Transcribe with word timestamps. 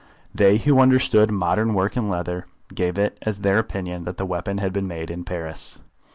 They 0.33 0.57
who 0.57 0.79
understood 0.79 1.29
modern 1.29 1.75
work 1.75 1.95
in 1.95 2.09
leather 2.09 2.47
gave 2.73 2.97
it 2.97 3.19
as 3.21 3.41
their 3.41 3.59
opinion 3.59 4.03
that 4.05 4.17
the 4.17 4.25
weapon 4.25 4.57
had 4.57 4.73
been 4.73 4.87
made 4.87 5.11
in 5.11 5.23
Paris. 5.23 5.77